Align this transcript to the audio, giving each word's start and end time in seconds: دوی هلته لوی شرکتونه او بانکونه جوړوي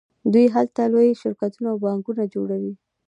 دوی 0.33 0.45
هلته 0.55 0.81
لوی 0.93 1.09
شرکتونه 1.21 1.67
او 1.73 1.77
بانکونه 1.85 2.23
جوړوي 2.33 2.73